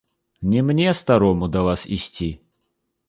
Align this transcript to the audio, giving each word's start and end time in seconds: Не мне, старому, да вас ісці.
Не 0.41 0.63
мне, 0.63 0.87
старому, 1.01 1.47
да 1.57 1.61
вас 1.67 1.85
ісці. 1.99 2.31